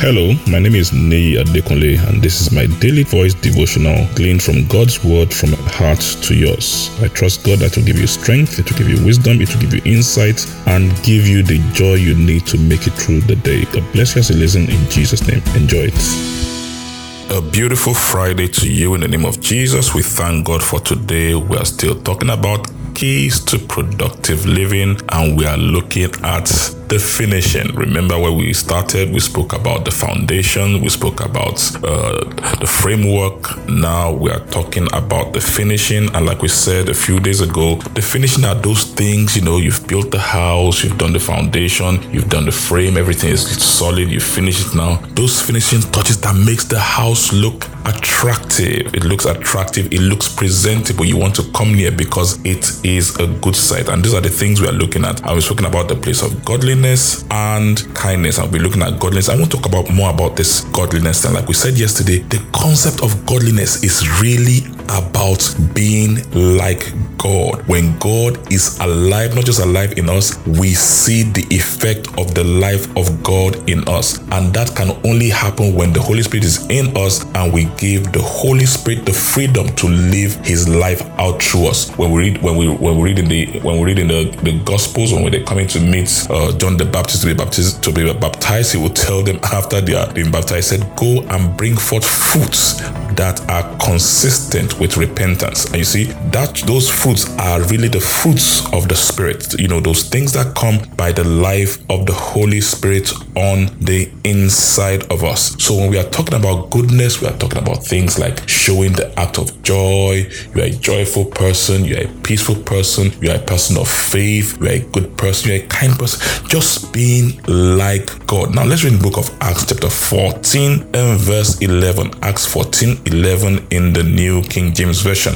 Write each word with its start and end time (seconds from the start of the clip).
Hello, 0.00 0.32
my 0.48 0.58
name 0.58 0.76
is 0.76 0.94
Nei 0.94 1.36
Adekunle, 1.36 1.98
and 2.08 2.22
this 2.22 2.40
is 2.40 2.50
my 2.52 2.64
daily 2.80 3.02
voice 3.02 3.34
devotional 3.34 4.08
gleaned 4.14 4.42
from 4.42 4.66
God's 4.66 5.04
word 5.04 5.30
from 5.30 5.52
heart 5.76 6.00
to 6.22 6.34
yours. 6.34 6.88
I 7.02 7.08
trust 7.08 7.44
God 7.44 7.58
that 7.58 7.76
will 7.76 7.84
give 7.84 7.98
you 7.98 8.06
strength, 8.06 8.58
it 8.58 8.70
will 8.70 8.78
give 8.78 8.88
you 8.88 9.04
wisdom, 9.04 9.42
it 9.42 9.52
will 9.52 9.60
give 9.60 9.74
you 9.74 9.82
insight, 9.84 10.46
and 10.68 10.90
give 11.02 11.28
you 11.28 11.42
the 11.42 11.58
joy 11.74 11.96
you 11.96 12.14
need 12.14 12.46
to 12.46 12.56
make 12.56 12.86
it 12.86 12.94
through 12.94 13.20
the 13.20 13.36
day. 13.36 13.66
God 13.66 13.84
bless 13.92 14.14
you 14.14 14.20
as 14.20 14.30
you 14.30 14.36
listen 14.36 14.70
in 14.70 14.88
Jesus' 14.88 15.28
name. 15.28 15.42
Enjoy 15.54 15.92
it. 15.92 17.36
A 17.36 17.42
beautiful 17.52 17.92
Friday 17.92 18.48
to 18.48 18.72
you 18.72 18.94
in 18.94 19.02
the 19.02 19.08
name 19.08 19.26
of 19.26 19.38
Jesus. 19.42 19.94
We 19.94 20.00
thank 20.02 20.46
God 20.46 20.62
for 20.62 20.80
today. 20.80 21.34
We 21.34 21.58
are 21.58 21.66
still 21.66 22.00
talking 22.00 22.30
about 22.30 22.70
keys 23.00 23.40
to 23.40 23.58
productive 23.58 24.44
living, 24.44 25.00
and 25.08 25.34
we 25.38 25.46
are 25.46 25.56
looking 25.56 26.10
at 26.22 26.44
the 26.88 26.98
finishing. 26.98 27.74
Remember 27.74 28.18
where 28.18 28.32
we 28.32 28.52
started? 28.52 29.10
We 29.10 29.20
spoke 29.20 29.54
about 29.54 29.86
the 29.86 29.90
foundation, 29.90 30.82
we 30.82 30.90
spoke 30.90 31.24
about 31.24 31.58
uh, 31.76 32.24
the 32.60 32.66
framework. 32.66 33.66
Now 33.68 34.12
we 34.12 34.30
are 34.30 34.44
talking 34.48 34.86
about 34.92 35.32
the 35.32 35.40
finishing. 35.40 36.14
And 36.14 36.26
like 36.26 36.42
we 36.42 36.48
said 36.48 36.90
a 36.90 36.94
few 36.94 37.20
days 37.20 37.40
ago, 37.40 37.76
the 37.94 38.02
finishing 38.02 38.44
are 38.44 38.56
those 38.56 38.84
things, 38.84 39.34
you 39.34 39.42
know, 39.42 39.56
you've 39.56 39.86
built 39.86 40.10
the 40.10 40.18
house, 40.18 40.84
you've 40.84 40.98
done 40.98 41.14
the 41.14 41.20
foundation, 41.20 42.02
you've 42.12 42.28
done 42.28 42.44
the 42.44 42.52
frame, 42.52 42.98
everything 42.98 43.30
is 43.30 43.42
solid, 43.62 44.10
you 44.10 44.20
finish 44.20 44.66
it 44.66 44.74
now. 44.76 44.96
Those 45.14 45.40
finishing 45.40 45.80
touches 45.92 46.20
that 46.20 46.34
makes 46.34 46.64
the 46.64 46.80
house 46.80 47.32
look 47.32 47.69
attractive. 47.86 48.94
It 48.94 49.04
looks 49.04 49.24
attractive, 49.24 49.92
it 49.92 50.00
looks 50.00 50.28
presentable. 50.28 51.04
You 51.04 51.16
want 51.16 51.34
to 51.36 51.50
come 51.52 51.74
near 51.74 51.90
because 51.90 52.44
it 52.44 52.84
is 52.84 53.18
a 53.18 53.26
good 53.26 53.56
sight. 53.56 53.88
And 53.88 54.04
these 54.04 54.14
are 54.14 54.20
the 54.20 54.30
things 54.30 54.60
we 54.60 54.68
are 54.68 54.72
looking 54.72 55.04
at. 55.04 55.24
I 55.24 55.32
was 55.32 55.46
talking 55.46 55.66
about 55.66 55.88
the 55.88 55.96
place 55.96 56.22
of 56.22 56.44
godliness 56.44 56.60
godliness 56.60 57.24
and 57.30 57.94
kindness. 57.94 58.38
I'll 58.38 58.48
be 58.48 58.58
looking 58.58 58.82
at 58.82 58.98
godliness. 58.98 59.28
I 59.28 59.36
want 59.36 59.50
to 59.50 59.56
talk 59.56 59.66
about 59.66 59.90
more 59.90 60.10
about 60.10 60.36
this 60.36 60.64
godliness. 60.72 61.24
And 61.24 61.34
like 61.34 61.48
we 61.48 61.54
said 61.54 61.78
yesterday, 61.78 62.18
the 62.18 62.38
concept 62.52 63.02
of 63.02 63.26
godliness 63.26 63.82
is 63.82 64.20
really 64.20 64.66
about 64.90 65.42
being 65.74 66.18
like 66.56 66.92
God. 67.16 67.66
When 67.68 67.96
God 67.98 68.52
is 68.52 68.78
alive, 68.80 69.34
not 69.34 69.44
just 69.44 69.60
alive 69.60 69.96
in 69.98 70.08
us, 70.08 70.44
we 70.46 70.74
see 70.74 71.22
the 71.22 71.46
effect 71.50 72.08
of 72.18 72.34
the 72.34 72.44
life 72.44 72.94
of 72.96 73.22
God 73.22 73.68
in 73.68 73.86
us. 73.88 74.18
And 74.32 74.52
that 74.54 74.74
can 74.74 74.90
only 75.04 75.28
happen 75.28 75.74
when 75.74 75.92
the 75.92 76.00
Holy 76.00 76.22
Spirit 76.22 76.44
is 76.44 76.68
in 76.70 76.96
us 76.96 77.24
and 77.34 77.52
we 77.52 77.66
give 77.76 78.12
the 78.12 78.22
Holy 78.22 78.66
Spirit 78.66 79.04
the 79.06 79.12
freedom 79.12 79.68
to 79.76 79.88
live 79.88 80.34
his 80.44 80.68
life 80.68 81.02
out 81.18 81.42
through 81.42 81.68
us. 81.68 81.90
When 81.96 82.10
we 82.10 82.30
read 82.30 82.42
when 82.42 82.56
we 82.56 82.68
when 82.68 82.98
we 82.98 83.10
read 83.10 83.18
in 83.18 83.28
the 83.28 83.60
when 83.60 83.78
we 83.78 83.84
read 83.84 83.98
in 83.98 84.08
the, 84.08 84.24
the 84.42 84.58
gospels 84.64 85.12
when 85.12 85.30
they're 85.30 85.44
coming 85.44 85.66
to 85.68 85.80
meet 85.80 86.26
uh, 86.30 86.56
John 86.58 86.76
the 86.76 86.84
Baptist 86.84 87.22
to 87.22 87.26
be 87.28 87.34
baptized 87.34 87.82
to 87.82 87.92
be 87.92 88.12
baptized, 88.12 88.72
he 88.72 88.78
will 88.78 88.90
tell 88.90 89.22
them 89.22 89.38
after 89.44 89.80
they 89.80 89.94
are 89.94 90.12
being 90.12 90.30
baptized, 90.30 90.68
said, 90.68 90.96
Go 90.96 91.22
and 91.22 91.56
bring 91.56 91.76
forth 91.76 92.04
fruits 92.04 92.80
that 93.16 93.40
are 93.48 93.76
consistent 93.78 94.78
with 94.78 94.96
repentance. 94.96 95.66
And 95.66 95.76
you 95.76 95.84
see, 95.84 96.04
that 96.32 96.62
those 96.66 96.88
fruits 96.88 97.28
are 97.38 97.62
really 97.64 97.88
the 97.88 98.00
fruits 98.00 98.66
of 98.72 98.88
the 98.88 98.96
Spirit. 98.96 99.58
You 99.58 99.68
know, 99.68 99.80
those 99.80 100.08
things 100.08 100.32
that 100.32 100.54
come 100.54 100.78
by 100.96 101.12
the 101.12 101.24
life 101.24 101.78
of 101.90 102.06
the 102.06 102.12
Holy 102.12 102.60
Spirit 102.60 103.12
on 103.36 103.66
the 103.80 104.10
inside 104.24 105.10
of 105.10 105.24
us. 105.24 105.62
So 105.62 105.76
when 105.76 105.90
we 105.90 105.98
are 105.98 106.08
talking 106.10 106.34
about 106.34 106.70
goodness, 106.70 107.20
we 107.20 107.28
are 107.28 107.36
talking 107.36 107.58
about 107.58 107.84
things 107.84 108.18
like 108.18 108.48
showing 108.48 108.92
the 108.92 109.12
act 109.18 109.38
of 109.38 109.62
joy. 109.62 110.26
You 110.54 110.62
are 110.62 110.66
a 110.66 110.70
joyful 110.70 111.24
person, 111.26 111.84
you 111.84 111.96
are 111.96 112.04
a 112.04 112.08
peaceful 112.22 112.56
person, 112.56 113.12
you 113.20 113.30
are 113.30 113.36
a 113.36 113.44
person 113.44 113.76
of 113.76 113.88
faith, 113.88 114.60
you 114.60 114.68
are 114.68 114.72
a 114.72 114.80
good 114.80 115.16
person, 115.16 115.50
you 115.50 115.60
are 115.60 115.64
a 115.64 115.66
kind 115.68 115.98
person. 115.98 116.20
Just 116.48 116.92
being 116.92 117.40
like 117.46 118.26
God. 118.26 118.54
Now 118.54 118.64
let's 118.64 118.84
read 118.84 118.94
the 118.94 119.02
book 119.02 119.18
of 119.18 119.30
Acts 119.40 119.66
chapter 119.66 119.90
14 119.90 120.90
and 120.94 121.18
verse 121.18 121.60
11. 121.60 122.10
Acts 122.22 122.46
14 122.46 122.99
11 123.06 123.66
in 123.70 123.92
the 123.92 124.02
New 124.02 124.42
King 124.42 124.72
James 124.74 125.00
Version. 125.00 125.34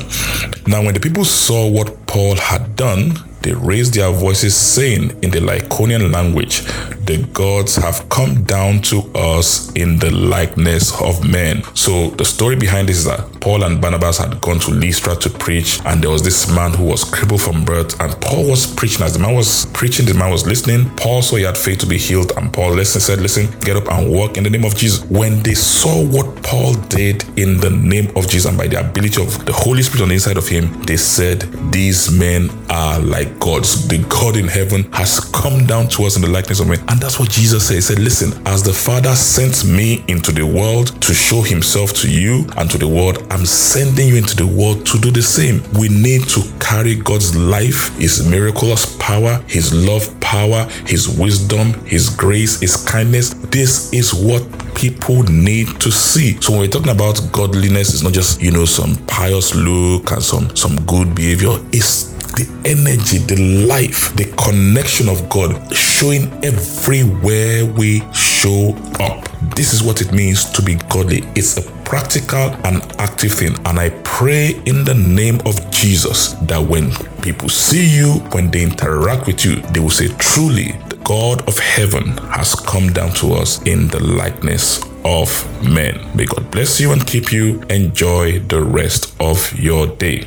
Now, 0.67 0.83
when 0.83 0.95
the 0.95 1.01
people 1.01 1.25
saw 1.25 1.69
what 1.69 2.07
Paul 2.07 2.37
had 2.37 2.77
done, 2.77 3.15
they 3.43 3.53
raised 3.53 3.95
their 3.95 4.11
voices, 4.11 4.57
saying 4.57 5.11
in 5.23 5.31
the 5.31 5.41
Lycaonian 5.41 6.13
language, 6.13 6.63
The 7.07 7.19
gods 7.35 7.77
have 7.77 8.09
come 8.09 8.45
down 8.45 8.81
to 8.83 9.03
us 9.15 9.71
in 9.73 9.99
the 9.99 10.11
likeness 10.11 10.99
of 11.03 11.23
men. 11.29 11.63
So 11.75 12.09
the 12.11 12.25
story 12.25 12.57
behind 12.57 12.89
this 12.89 12.97
is 12.97 13.05
that 13.05 13.41
Paul 13.43 13.65
and 13.65 13.79
Barnabas 13.79 14.17
had 14.17 14.41
gone 14.41 14.59
to 14.61 14.71
Lystra 14.71 15.15
to 15.17 15.29
preach, 15.29 15.81
and 15.85 16.03
there 16.03 16.09
was 16.09 16.23
this 16.23 16.51
man 16.51 16.73
who 16.73 16.85
was 16.85 17.05
crippled 17.05 17.43
from 17.43 17.63
birth, 17.63 18.01
and 18.01 18.19
Paul 18.23 18.49
was 18.49 18.67
preaching. 18.67 19.03
As 19.03 19.13
the 19.13 19.19
man 19.19 19.35
was 19.35 19.67
preaching, 19.75 20.07
the 20.07 20.15
man 20.15 20.31
was 20.31 20.47
listening. 20.47 20.89
Paul 20.97 21.21
saw 21.21 21.37
he 21.37 21.43
had 21.43 21.59
faith 21.59 21.81
to 21.81 21.87
be 21.87 21.99
healed, 21.99 22.33
and 22.39 22.51
Paul 22.51 22.73
listened, 22.73 23.03
said, 23.03 23.21
Listen, 23.21 23.51
get 23.61 23.77
up 23.77 23.87
and 23.93 24.11
walk 24.11 24.39
in 24.39 24.45
the 24.45 24.51
name 24.51 24.65
of 24.65 24.75
Jesus. 24.75 25.05
When 25.11 25.43
they 25.43 25.53
saw 25.53 26.03
what 26.07 26.43
Paul 26.43 26.73
did 26.89 27.23
in 27.39 27.59
the 27.59 27.69
name 27.69 28.17
of 28.17 28.29
Jesus 28.31 28.47
and 28.47 28.57
by 28.57 28.69
the 28.69 28.81
ability 28.81 29.23
of 29.23 29.45
the 29.45 29.53
Holy 29.53 29.83
Spirit 29.83 30.05
on 30.05 30.09
the 30.09 30.15
inside 30.15 30.39
of 30.39 30.49
him, 30.49 30.73
they 30.85 30.97
said, 30.97 31.43
These 31.71 32.11
men 32.19 32.49
are 32.71 32.99
like 33.01 33.39
gods. 33.41 33.87
The 33.89 33.99
God 34.09 34.39
in 34.39 34.49
heaven 34.49 34.91
has 34.93 35.21
come 35.21 35.67
down 35.67 35.89
to 35.89 36.05
us 36.05 36.17
in 36.17 36.23
the 36.23 36.29
likeness 36.29 36.61
of 36.61 36.69
men. 36.69 36.83
And 36.95 37.03
that's 37.03 37.19
what 37.19 37.29
Jesus 37.29 37.67
said. 37.67 37.75
He 37.75 37.81
said, 37.81 37.99
Listen, 37.99 38.41
as 38.47 38.63
the 38.63 38.73
Father 38.73 39.17
sent 39.17 39.65
me 39.65 40.05
into 40.07 40.31
the 40.31 40.47
world 40.47 41.03
to 41.03 41.13
show 41.13 41.43
himself 41.43 41.93
to 41.95 42.09
you 42.09 42.47
and 42.57 42.71
to 42.71 42.79
the 42.79 42.87
world, 42.87 43.27
I'm 43.31 43.45
sending 43.45 44.07
you 44.07 44.15
into 44.15 44.37
the 44.37 44.47
world 44.47 44.87
to 44.87 45.01
do 45.01 45.11
the 45.11 45.21
same. 45.21 45.61
We 45.77 45.89
need 45.89 46.29
to 46.29 46.43
carry 46.61 46.95
God's 46.95 47.35
life, 47.35 47.93
His 47.99 48.25
miraculous 48.25 48.97
power, 49.01 49.43
His 49.49 49.75
love 49.75 50.09
power, 50.21 50.69
His 50.87 51.09
wisdom, 51.09 51.73
His 51.85 52.11
grace, 52.11 52.61
His 52.61 52.77
kindness. 52.77 53.31
This 53.51 53.93
is 53.93 54.15
what 54.15 54.47
people 54.77 55.25
need 55.25 55.81
to 55.81 55.91
see. 55.91 56.41
So 56.41 56.53
when 56.53 56.61
we're 56.61 56.69
talking 56.69 56.93
about 56.93 57.21
godliness, 57.33 57.93
it's 57.93 58.05
not 58.05 58.13
just, 58.13 58.41
you 58.41 58.53
know, 58.53 58.67
some 58.67 58.95
pious 59.07 59.53
look 59.57 60.13
and 60.13 60.23
some 60.23 60.55
some 60.55 60.77
good 60.87 61.13
behavior. 61.13 61.59
It's 61.73 62.14
the 62.37 62.47
energy, 62.65 63.19
the 63.19 63.67
life, 63.67 64.15
the 64.17 64.27
connection 64.37 65.09
of 65.09 65.29
God 65.29 65.75
showing 65.75 66.33
everywhere 66.45 67.65
we 67.65 68.03
show 68.13 68.77
up. 69.01 69.29
This 69.55 69.73
is 69.73 69.83
what 69.83 70.01
it 70.01 70.13
means 70.13 70.45
to 70.53 70.63
be 70.63 70.77
godly. 70.89 71.23
It's 71.35 71.57
a 71.57 71.63
practical 71.85 72.51
and 72.67 72.83
active 72.99 73.33
thing. 73.33 73.55
And 73.67 73.79
I 73.79 73.91
pray 74.05 74.61
in 74.67 74.85
the 74.85 74.95
name 74.95 75.41
of 75.47 75.71
Jesus 75.71 76.33
that 76.49 76.59
when 76.59 76.93
people 77.23 77.49
see 77.49 77.87
you, 77.87 78.15
when 78.33 78.51
they 78.51 78.63
interact 78.63 79.27
with 79.27 79.45
you, 79.45 79.57
they 79.73 79.81
will 79.81 79.91
say, 79.91 80.09
truly, 80.19 80.73
the 80.89 80.99
God 81.05 81.47
of 81.49 81.59
heaven 81.59 82.17
has 82.33 82.55
come 82.55 82.93
down 82.93 83.13
to 83.15 83.35
us 83.35 83.63
in 83.63 83.89
the 83.89 84.03
likeness 84.03 84.83
of 85.05 85.29
men. 85.63 86.01
May 86.17 86.25
God 86.25 86.51
bless 86.51 86.81
you 86.81 86.93
and 86.93 87.07
keep 87.07 87.33
you. 87.33 87.61
Enjoy 87.71 88.41
the 88.41 88.63
rest 88.63 89.15
of 89.21 89.53
your 89.59 89.87
day. 89.87 90.27